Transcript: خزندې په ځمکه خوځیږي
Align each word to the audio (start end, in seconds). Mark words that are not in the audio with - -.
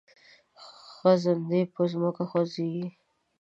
خزندې 0.95 1.61
په 1.73 1.81
ځمکه 1.91 2.23
خوځیږي 2.29 2.85